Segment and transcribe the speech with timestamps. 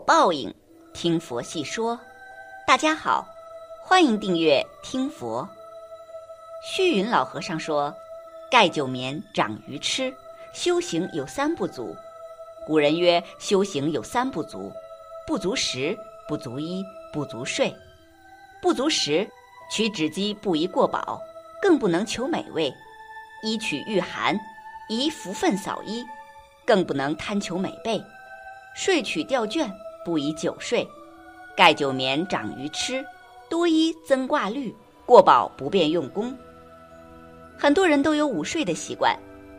[0.00, 0.52] 报应，
[0.92, 1.98] 听佛细说。
[2.66, 3.26] 大家好，
[3.82, 5.46] 欢迎订阅听佛。
[6.64, 7.94] 虚云老和尚说
[8.50, 10.12] ：“盖九眠，长于吃。
[10.52, 11.94] 修行有三不足。
[12.66, 14.72] 古人曰：修行有三不足：
[15.26, 17.74] 不足食，不足衣，不足睡。
[18.62, 19.28] 不足食，
[19.70, 21.20] 取脂鸡不宜过饱，
[21.60, 22.72] 更不能求美味；
[23.42, 24.38] 衣取御寒，
[24.88, 26.04] 宜服分扫衣，
[26.66, 28.02] 更不能贪求美被。”
[28.72, 29.68] 睡取吊卷，
[30.04, 30.86] 不宜久睡；
[31.56, 33.04] 盖久眠，长于痴；
[33.48, 36.36] 多衣增挂虑，过饱不便用功。
[37.58, 39.14] 很多人都有午睡的习惯，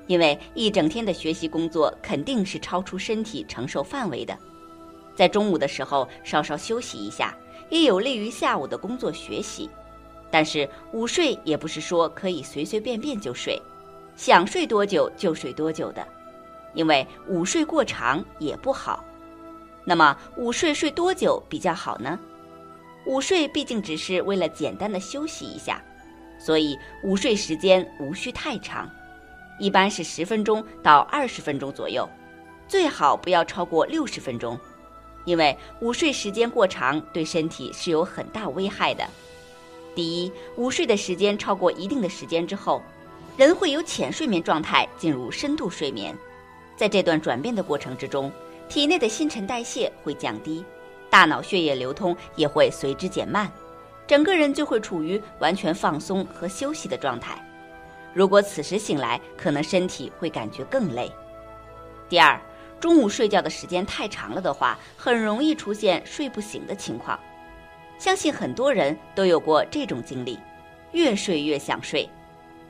[0.08, 4.36] 因为一整天的学习工作肯定是超出身体承受范围的，
[5.16, 7.38] 在中午的时候稍稍休息一下，
[7.70, 9.70] 也有利于下午的工作学习。
[10.31, 13.62] 但是午睡也不是说可以随随便便就睡，
[14.16, 16.03] 想睡多久就睡多久的。
[16.73, 19.03] 因为午睡过长也不好，
[19.86, 22.20] 那么午睡睡多久比较好呢？
[23.06, 25.84] 午睡毕竟只是为了简单的休息一下，
[26.38, 28.90] 所以午睡时间无需太长，
[29.59, 32.08] 一般是十分钟到二十分钟左右，
[32.68, 34.59] 最好不要超过六十分钟，
[35.26, 39.04] 因为午睡时间过长对身体是有很大危害的。
[39.96, 42.82] 第一，午睡的时间超过一定的时间之后，
[43.36, 46.16] 人会由浅睡眠状态进入深度睡眠。
[46.78, 48.32] 在这段转变的过程之中，
[48.72, 50.64] 体内的新陈代谢会降低，
[51.09, 53.52] 大脑血液流通也会随之减慢，
[54.08, 57.38] 整个人就会处于完全放松和休息的状态。
[58.13, 61.11] 如果此时醒来，可能身体会感觉更累。
[62.08, 62.39] 第二，
[62.80, 67.19] 中午睡觉的时间太长了的话，很容易出现睡不醒的情况。
[68.00, 70.39] 相信很多人都有过这种经历：
[70.94, 72.09] 越睡越想睡，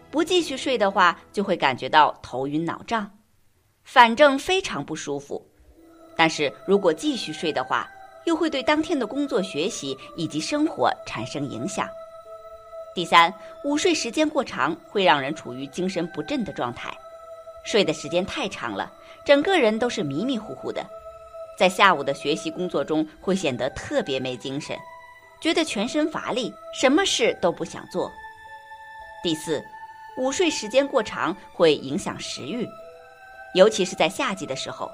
[0.10, 3.08] 不继续睡的话，就会感觉到头晕脑胀。
[3.84, 5.48] 反正非常不舒服，
[6.22, 7.90] 但是如果继续睡的话，
[8.26, 11.90] 又会对当天的工作、学习以及生活产生影响。
[12.94, 13.34] 第三，
[13.64, 16.96] 午睡时间过长会让人处于精神不振的状态，
[17.64, 18.94] 睡的时间太长了，
[19.26, 20.86] 整个人都是迷迷糊糊的，
[21.58, 24.78] 在下午的学习工作中会显得特别没精神，
[25.42, 28.12] 觉得全身乏力，什么事都不想做。
[29.24, 29.60] 第四，
[30.20, 32.70] 午睡时间过长会影响食欲。
[33.56, 34.88] 尤其是在夏季的时候，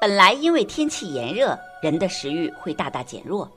[0.00, 3.50] 本来因为天气炎热，人的食欲会大大减弱，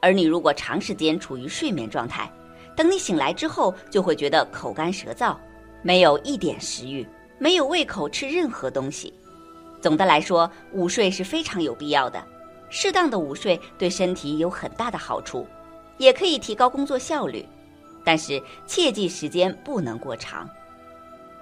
[0.00, 2.28] 而你如果长时间处于睡眠状态，
[2.74, 5.36] 等你醒来之后，就会觉得口干舌燥，
[5.80, 7.06] 没有一点食欲，
[7.38, 9.14] 没有胃口吃任何东西。
[9.80, 12.20] 总的来说，午睡是非常有必要的，
[12.68, 15.46] 适当的午睡对身体有很大的好处，
[15.98, 17.46] 也可以提高工作效率，
[18.04, 20.50] 但是切记时间不能过长。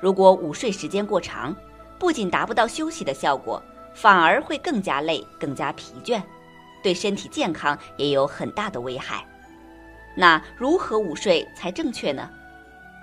[0.03, 1.56] 如果午睡时间过长，
[1.99, 3.60] 不仅达不到休息的效果，
[4.00, 6.22] 反而会更加累、更加疲倦，
[6.84, 9.26] 对身体健康也有很大的危害。
[10.14, 12.31] 那如何午睡才正确呢？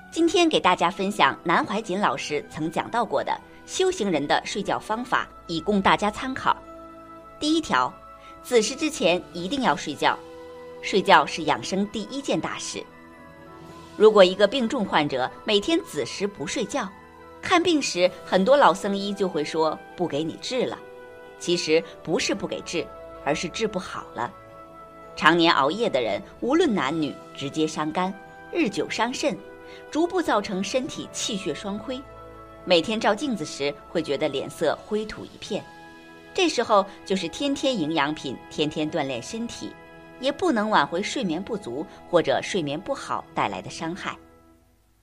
[0.09, 6.56] 今天给大家分享南怀瑾老师曾讲到过的修行人的睡觉方法，以供大家参考。
[7.41, 7.94] 第一条，
[8.41, 10.17] 子时之前一定要睡觉，
[10.81, 12.81] 睡觉是养生第一件大事。
[13.97, 16.88] 如果一个病重患者每天子时不睡觉，
[17.41, 20.77] 看病时，很多老僧医就会说不给你治了，
[21.40, 22.85] 其实不是不给治，
[23.23, 24.34] 而是治不好了。
[25.16, 28.13] 常年熬夜的人，无论男女，直接伤肝，
[28.51, 29.38] 日久伤肾，
[29.90, 32.01] 逐步造成身体气血双亏。
[32.63, 35.63] 每天照镜子时，会觉得脸色灰土一片。
[36.34, 39.72] 这时候就是天天营养品，天天锻炼身体，
[40.19, 44.18] 也不能挽回睡眠不足或者睡眠不好带来的伤害。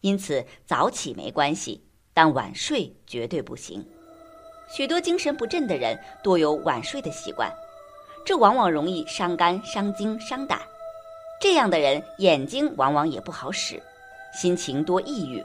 [0.01, 1.83] 因此，早起没关系。
[2.15, 3.83] 但晚睡绝对不行。
[4.75, 7.53] 许多精神不振的人多有晚睡的习惯，
[8.25, 10.59] 这往往容易伤肝、伤精、伤胆。
[11.39, 13.79] 这样的人眼睛往往也不好使，
[14.33, 15.45] 心情多抑郁，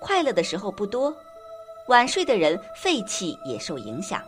[0.00, 1.14] 快乐的时候不多。
[1.88, 4.22] 晚睡的人肺气也受影响。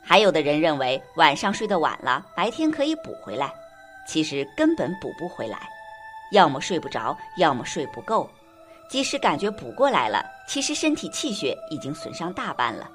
[0.00, 3.52] 还有的人认为晚上睡得晚了，白天可以补回来，
[4.06, 5.58] 其实根本补不回来，
[6.30, 8.30] 要么睡不着，要么睡不够。
[8.88, 12.88] 即使感觉补过来了，其实身体气血已经损伤大半了。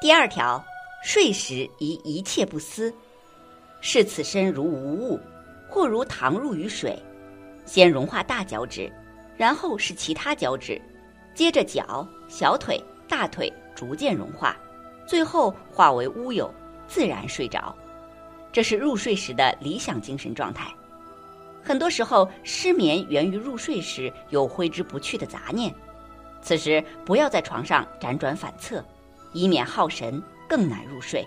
[0.00, 0.64] 第二条，
[1.02, 2.90] 睡时宜一切不思，
[3.82, 5.20] 视此身如无物，
[5.68, 6.98] 或如糖入于水，
[7.66, 8.90] 先融化大脚趾，
[9.36, 10.80] 然后是其他脚趾，
[11.34, 14.56] 接着脚、小腿、大腿逐渐融化，
[15.06, 16.50] 最后化为乌有，
[16.88, 17.76] 自然睡着。
[18.50, 20.72] 这是入睡时的理想精神状态。
[21.62, 25.74] 很多时候，失眠源于入睡时有挥之不去的杂念，
[26.40, 28.82] 此时不要在床上辗转反侧，
[29.32, 31.26] 以免耗神，更难入睡。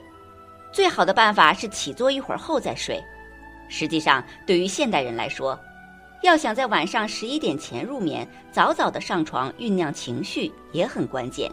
[0.72, 3.04] 最好的办法是起坐一会儿后再睡。
[3.70, 5.60] 实际上，对于现代人来说，
[6.22, 11.52] 要想在晚上十一点前入眠，早早的上床酝酿情绪也很关键，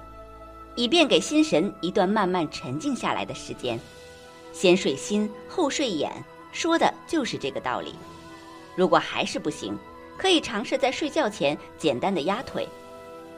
[0.75, 3.79] 以便给心神一段慢慢沉静下来的时间。
[4.53, 6.13] 先睡心后睡眼，
[6.53, 7.95] 说的就是这个道理。
[8.77, 9.79] 如果还是不行，
[10.17, 12.69] 可以尝试在睡觉前简单的压腿，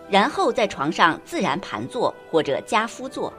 [0.08, 3.32] 然后在床上自然盘坐或者夹敷坐，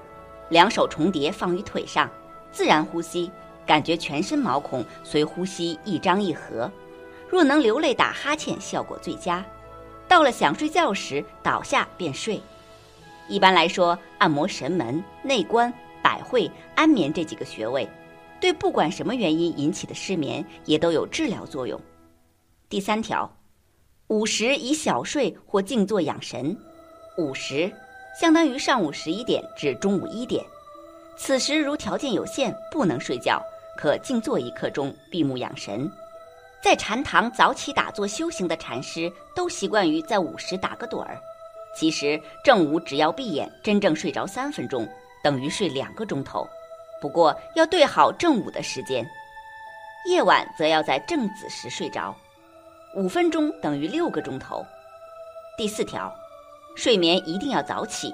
[0.50, 2.10] 两手重叠放于腿上，
[2.51, 3.31] 自然呼吸，
[3.65, 6.69] 感觉全身毛孔随呼吸一张一合。
[7.30, 9.44] 若能流泪打哈欠，效果最佳。
[10.07, 12.42] 到了想睡觉时，倒下便睡。
[13.27, 17.88] 一般来说，按摩神门、内关、百会、安眠这几个穴位，
[18.39, 21.80] 对不管什么原因引起的失眠也都有治疗作用。
[22.68, 23.31] 第三条，
[24.13, 26.56] 午时以小睡或静坐养神。
[27.18, 27.71] 午时
[28.21, 30.45] 相当于上午十一点至中午一点，
[31.18, 33.42] 此时如条件有限不能睡觉，
[33.75, 35.92] 可静坐一刻钟，闭目养神。
[36.62, 41.19] 在禅堂早起打坐修行的禅师都习惯于在午时打个盹儿。
[41.75, 44.88] 其实正午只要闭眼，真正睡着三分钟，
[45.24, 46.48] 等于睡两个钟头。
[47.01, 49.04] 不过要对好正午的时间，
[50.07, 52.15] 夜晚则要在正子时睡着，
[52.95, 54.63] 五分钟等于六个钟头。
[55.57, 56.13] 第四条，
[56.75, 58.13] 睡眠一定要早起。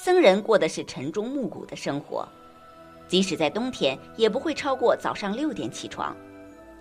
[0.00, 2.26] 僧人过的是晨钟暮鼓的生活，
[3.08, 6.16] 即使在冬天，也不会超过早上六点起床。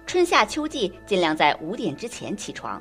[0.06, 2.80] 春夏秋季尽量在五点之前起床，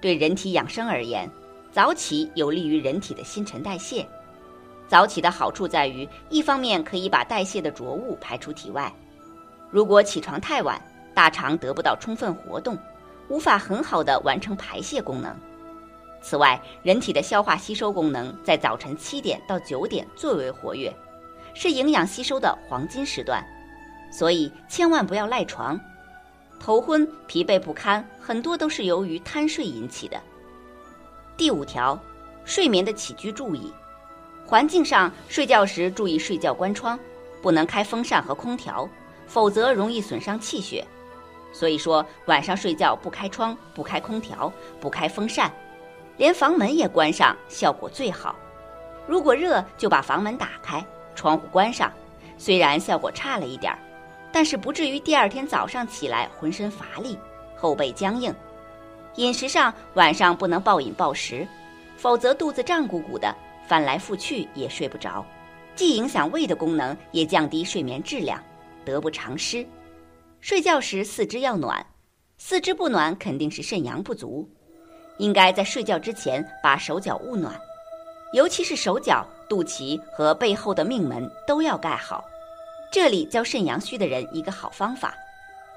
[0.00, 1.28] 对人体养生而言，
[1.72, 4.06] 早起有利于人体的新陈代谢。
[4.86, 8.92] 早起的好处在于，一方面可以把代谢的浊物排出体外。
[9.70, 10.80] 如果起床太晚，
[11.12, 12.78] 大肠得不到充分活动，
[13.32, 15.34] 无法很好的完成排泄功能。
[16.20, 20.94] 此外，人体的消化吸收功能在早晨七点到九点最为活跃，
[21.54, 23.42] 是营养吸收的黄金时段，
[24.12, 25.80] 所以千万不要赖床。
[26.60, 30.20] 头昏、疲惫不堪，很多都是由于贪睡引起的。
[31.34, 31.98] 第五条，
[32.44, 33.72] 睡眠的起居注意：
[34.44, 36.98] 环境上，睡觉时注意睡觉关窗，
[37.40, 38.86] 不能开风扇和空调，
[39.26, 40.86] 否则容易损伤气血。
[41.52, 45.52] 所以说，晚上睡觉不开窗、不开空调、不开风扇，
[46.16, 48.34] 连房门也关上，效果最好。
[49.06, 50.84] 如果热，就把房门打开，
[51.14, 51.92] 窗户关上，
[52.38, 53.78] 虽然效果差了一点儿。
[54.34, 57.18] 但是不至于第二天早上起来浑身乏力、
[57.54, 58.34] 后背僵硬。
[59.16, 61.46] 饮食上晚上不能暴饮暴食，
[61.98, 63.34] 否则肚子胀鼓鼓的，
[63.66, 65.22] 翻来覆去也睡不着，
[65.74, 68.42] 既影响胃的功能，也降低睡眠质量，
[68.86, 69.66] 得不偿失。
[70.42, 71.86] 睡觉时四肢要暖，
[72.36, 74.46] 四肢不暖肯定是肾阳不足，
[75.18, 77.54] 应该在睡觉之前把手脚捂暖，
[78.32, 82.24] 尤其是手脚、肚脐和背后的命门都要盖好。
[82.90, 85.14] 这里教肾阳虚的人一个好方法，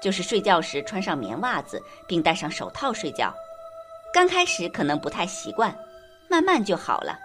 [0.00, 3.32] 就是睡觉时穿上棉袜子，并戴上手套睡觉。
[4.12, 5.72] 刚开始可能不太习惯，
[6.28, 7.16] 慢慢就好了。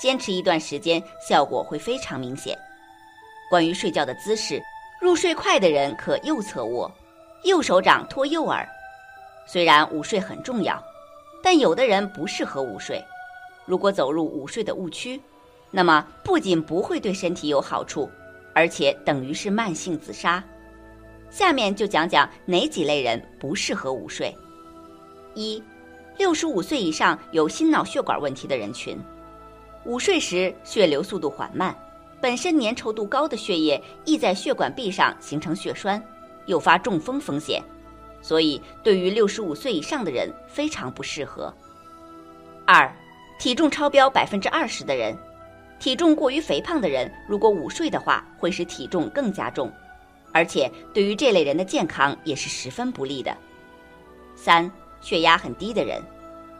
[0.00, 2.58] 坚持一段时间，效果会非常明显。
[3.50, 4.62] 关于睡觉的姿势，
[5.00, 6.90] 入睡快的人可右侧卧，
[7.44, 8.68] 右手掌托右耳。
[9.46, 10.82] 虽然午睡很重要，
[11.42, 13.02] 但有的人不适合午睡。
[13.64, 15.18] 如果走入午睡的误区，
[15.70, 18.10] 那么不仅不会对身体有好处。
[18.52, 20.42] 而且等于是慢性自杀。
[21.30, 24.36] 下面就讲讲哪几类人不适合午睡。
[25.34, 25.62] 一，
[26.18, 28.98] 六十五岁以上有心脑血管问题的人群，
[29.84, 31.74] 午睡时血流速度缓慢，
[32.20, 36.02] 本身粘稠度高的血液易在血管壁上形成血栓，
[36.46, 37.62] 诱发中风风险，
[38.20, 41.52] 所以对于六十五岁以上的人非常不适合。
[42.66, 42.94] 二，
[43.38, 45.16] 体重超标百分之二十的人。
[45.78, 49.72] 体重过于肥胖的人，如果午睡的话，会使体重更加重，
[50.30, 53.34] 而且对于这类人的健康也是十分不利的。
[54.36, 56.02] 三、血压很低的人，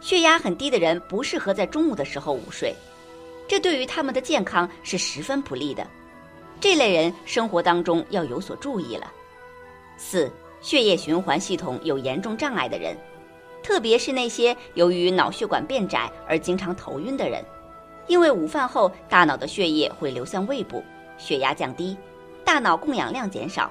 [0.01, 2.75] 血压很低的人不适合在中午的时候午睡，
[3.51, 5.85] 这对于他们的健康是十分不利的。
[6.61, 9.13] 这类人生活当中要有所注意了。
[9.97, 10.31] 四、
[10.61, 12.97] 血液循环系统有严重障碍的人，
[13.61, 17.45] 特别是那些由于脑血管变窄而经常头晕的人。
[18.07, 20.81] 因为午饭后大脑的血液会流向胃部，
[21.19, 21.97] 血压降低，
[22.45, 23.69] 大脑供氧量减少。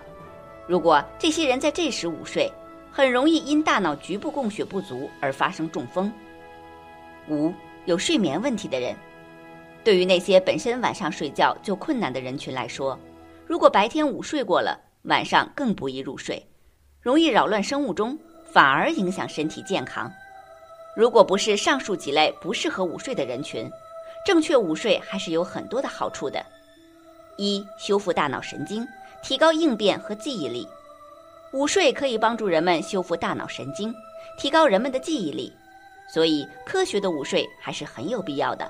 [0.68, 2.52] 如果这些人在这时午睡，
[2.92, 6.12] 很容易因大脑局部供血不足而发生中风。
[7.30, 7.54] 五
[7.86, 8.94] 有睡眠问题的人，
[9.84, 12.98] 对于那些本身晚上睡觉就困难的人群来说，
[13.46, 16.46] 如果白天午睡过了，晚上更不易入睡，
[17.02, 18.18] 容易扰乱生物钟，
[18.52, 20.12] 反而影响身体健康。
[20.96, 23.70] 如果不是上述几类不适合午睡的人群，
[24.26, 26.46] 正确午睡还是有很多的好处的。
[27.38, 28.86] 一、修复大脑神经，
[29.24, 30.68] 提高应变和记忆力。
[31.54, 33.96] 午睡可以帮助人们修复大脑神经，
[34.38, 35.54] 提高人们的记忆力，
[36.14, 38.70] 所以科学的午睡还是很有必要的。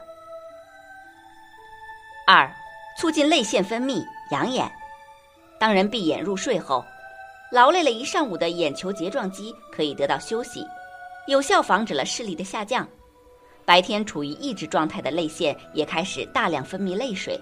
[2.31, 2.47] 二，
[2.95, 4.71] 促进泪腺分泌，养眼。
[5.59, 6.85] 当人闭眼入睡后，
[7.51, 10.63] 劳累了一上午的眼球睫状肌可以得到休息，
[11.25, 12.87] 有效防止了视力的下降。
[13.65, 17.35] 白天处于抑制状态的泪腺也开始大量分泌泪水，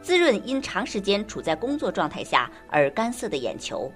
[0.00, 3.92] 滋润因长时间处在工作状态下而干涩的眼球。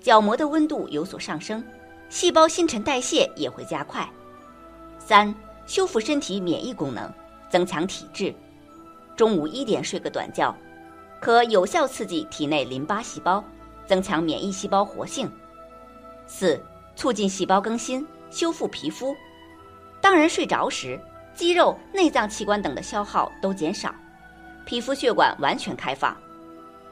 [0.00, 1.62] 角膜的温度有所上升，
[2.08, 4.08] 细胞新陈代谢也会加快。
[4.98, 5.34] 三、
[5.66, 7.12] 修复身体免疫功能，
[7.50, 8.34] 增强体质。
[9.18, 10.56] 中午一点睡个短觉，
[11.20, 13.42] 可有效刺激体内淋巴细胞，
[13.84, 15.28] 增强免疫细胞活性。
[16.24, 16.62] 四、
[16.94, 19.16] 促进细胞更新，修复皮肤。
[20.00, 21.00] 当人睡着时，
[21.34, 23.92] 肌肉、内脏器官等的消耗都减少，
[24.64, 26.16] 皮肤血管完全开放，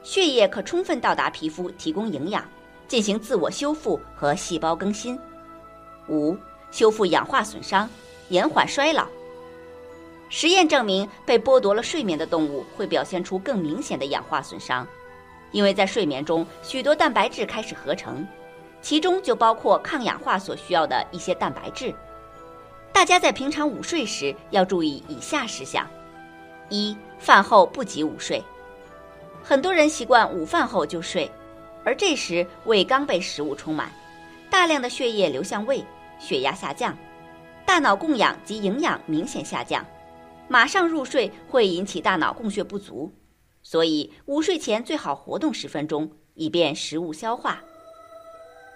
[0.03, 2.43] 血液可充分到达皮肤，提供营养。
[2.89, 5.17] 进行自我修复和细胞更新。
[6.09, 6.35] 五、
[6.71, 7.89] 修复氧化损伤，
[8.27, 9.07] 延缓衰老。
[10.29, 14.85] 实验证明，被剥夺了睡眠的动物会表现出更明显的氧化损伤，
[15.51, 18.27] 因为在睡眠中，许多蛋白质开始合成，
[18.81, 21.93] 其中就包括抗氧化所需要的一些蛋白质。
[22.91, 25.87] 大家在平常午睡时要注意以下事项：
[26.69, 28.43] 一、饭后不急午睡。
[29.43, 31.29] 很多人习惯午饭后就睡。
[31.85, 33.89] 而这时胃刚被食物充满，
[34.49, 35.81] 大量的血液流向胃，
[36.19, 36.93] 血压下降，
[37.65, 39.85] 大脑供氧及营养明显下降，
[40.47, 43.11] 马上入睡会引起大脑供血不足，
[43.61, 47.61] 所以午睡前最好活动十分钟，以便食物消化。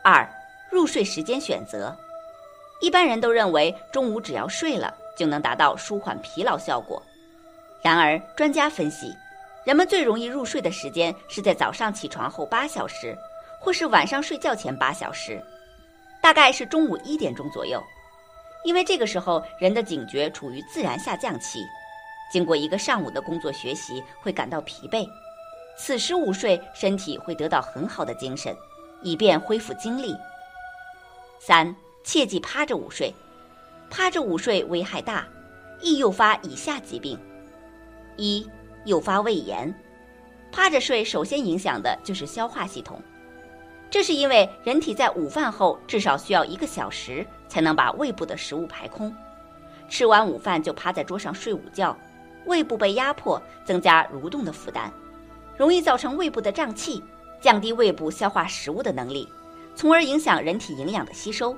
[0.03, 0.27] 二、
[0.69, 1.95] 入睡时间选择，
[2.81, 7.01] 一般人都认为中午只要睡了就能达到舒缓疲劳效果，
[7.81, 9.15] 然而专家分析。
[9.63, 13.15] 人们最容易入睡的时间是在早上起床后八小时，
[13.59, 15.39] 或是晚上睡觉前八小时，
[16.19, 17.79] 大概是中午一点钟左右。
[18.63, 21.63] 因为这个时候人的警觉处于自然下降期，
[22.31, 25.07] 经过一个上午的工作学习会感到疲惫，
[25.77, 28.55] 此时午睡身体会得到很好的精神，
[29.01, 30.15] 以便恢复精力。
[31.39, 33.13] 三，切忌趴着午睡，
[33.89, 35.27] 趴着午睡危害大，
[35.79, 37.19] 易诱发以下疾病：
[38.17, 38.47] 一。
[38.85, 39.71] 诱发胃炎，
[40.51, 42.99] 趴着睡首先影响的就是消化系统，
[43.91, 49.13] 这是因为人体在午饭后至少需要一个小时才能把胃部的食物排空，
[49.89, 51.93] 吃完午饭就趴在桌上睡午觉，
[52.45, 54.89] 胃部被压迫，增加蠕动的负担，
[55.57, 57.03] 容易造成胃部的胀气，
[57.41, 59.27] 降低胃部消化食物的能力，
[59.75, 61.53] 从而影响人体营养的吸收。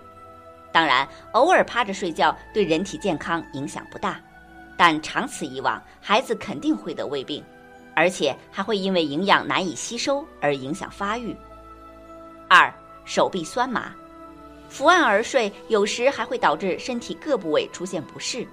[0.71, 4.19] 当然，偶尔趴着睡觉对人体健康影响不大。
[4.75, 7.43] 但长此以往，孩子肯定会得胃病，
[7.95, 11.38] 而且还会因为营养难以吸收而影响发育。
[12.50, 12.73] 二、
[13.05, 13.93] 手臂酸麻，
[14.74, 18.44] 伏案而睡有时还会导致身体各部位出现不适，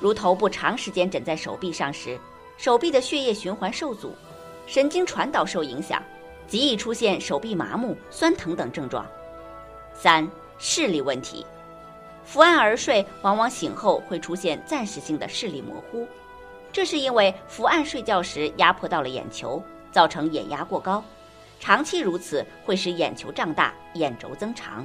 [0.00, 2.18] 如头部长时间枕在手臂上时，
[2.56, 4.12] 手臂的血液循环受阻，
[4.66, 6.02] 神经传导受影响，
[6.48, 9.06] 极易出现手臂麻木、酸疼等症状。
[9.94, 11.46] 三、视力问题。
[12.24, 16.04] 伏案而睡，往往醒后会出现暂时性的视力模糊，
[16.72, 21.00] 这是因为伏案睡觉时压迫到了眼球，造成眼压过高，
[21.60, 24.84] 长期如此会使眼球胀大、眼轴增长。